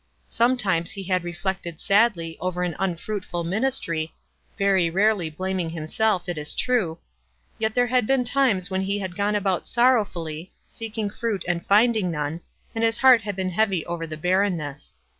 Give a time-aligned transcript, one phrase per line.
[0.29, 3.49] Some times he had reflected sadly over an unfruitful 206 WISE
[3.87, 4.09] AND OTHERWISE.
[4.09, 4.15] ministry,
[4.57, 6.97] very rarely blaming himself, it is true;
[7.59, 12.09] yet there had been times when he had gone about sorrowfully, seeking fruit and rinding
[12.09, 12.41] none,
[12.73, 14.95] and his heart had been heavy over the barrenness.